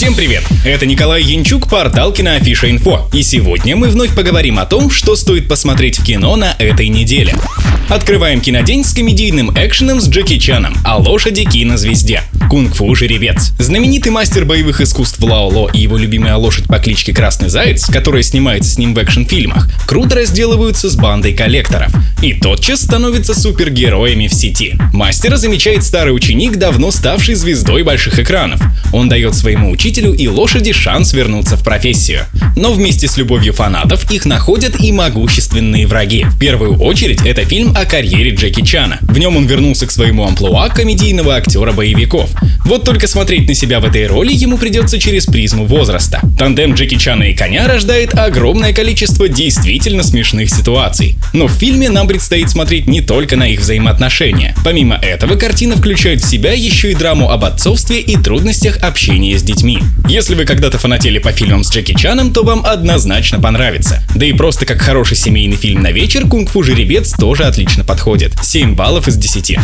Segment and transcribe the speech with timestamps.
[0.00, 0.42] Всем привет!
[0.64, 3.10] Это Николай Янчук, портал Киноафиша Инфо.
[3.12, 7.34] И сегодня мы вновь поговорим о том, что стоит посмотреть в кино на этой неделе.
[7.90, 12.22] Открываем кинодень с комедийным экшеном с Джеки Чаном о лошади кинозвезде.
[12.48, 13.52] Кунг-фу жеребец.
[13.58, 18.22] Знаменитый мастер боевых искусств Лао Ло и его любимая лошадь по кличке Красный Заяц, которая
[18.22, 21.92] снимается с ним в экшн-фильмах, круто разделываются с бандой коллекторов.
[22.22, 24.76] И тотчас становятся супергероями в сети.
[24.92, 28.60] Мастера замечает старый ученик, давно ставший звездой больших экранов.
[28.92, 32.26] Он дает своему учителю и лошади шанс вернуться в профессию.
[32.56, 36.24] Но вместе с любовью фанатов их находят и могущественные враги.
[36.24, 38.98] В первую очередь это фильм о карьере Джеки Чана.
[39.02, 42.30] В нем он вернулся к своему амплуа комедийного актера боевиков.
[42.64, 46.20] Вот только смотреть на себя в этой роли ему придется через призму возраста.
[46.38, 51.16] Тандем Джеки Чана и коня рождает огромное количество действительно смешных ситуаций.
[51.32, 54.54] Но в фильме нам предстоит смотреть не только на их взаимоотношения.
[54.64, 59.42] Помимо этого, картина включает в себя еще и драму об отцовстве и трудностях общения с
[59.42, 59.78] детьми.
[60.08, 64.02] Если вы когда-то фанатели по фильмам с Джеки Чаном, то вам однозначно понравится.
[64.14, 68.32] Да и просто как хороший семейный фильм на вечер, «Кунг-фу жеребец» тоже отлично подходит.
[68.42, 69.58] 7 баллов из 10.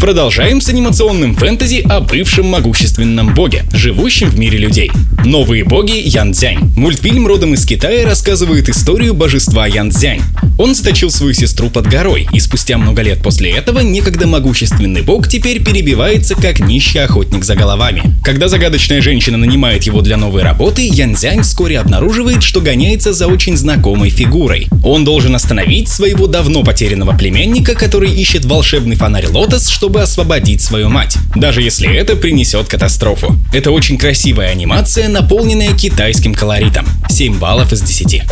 [0.00, 4.90] Продолжаем с анимационным фэнтези о бывшем могущественном боге, живущем в мире людей.
[5.24, 6.72] Новые боги Янцзянь.
[6.74, 10.22] Мультфильм родом из Китая рассказывает историю божества Янцзянь.
[10.58, 15.28] Он заточил свою сестру под горой, и спустя много лет после этого некогда могущественный бог
[15.28, 18.14] теперь перебивается как нищий охотник за головами.
[18.24, 21.78] Когда загадочная женщина нанимает его для новой работы, Янцзянь вскоре
[22.20, 24.68] обнаруживает, что гоняется за очень знакомой фигурой.
[24.84, 30.90] Он должен остановить своего давно потерянного племянника, который ищет волшебный фонарь Лотос, чтобы освободить свою
[30.90, 31.16] мать.
[31.34, 33.36] Даже если это принесет катастрофу.
[33.54, 36.86] Это очень красивая анимация, наполненная китайским колоритом.
[37.08, 38.22] 7 баллов из 10.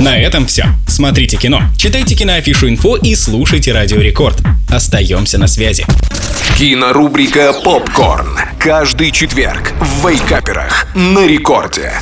[0.00, 0.66] На этом все.
[0.88, 4.38] Смотрите кино, читайте киноафишу инфо и слушайте Радио Рекорд.
[4.70, 5.84] Остаемся на связи.
[6.58, 8.38] Кинорубрика «Попкорн».
[8.58, 11.92] Каждый четверг в Вейкаперах на рекорде.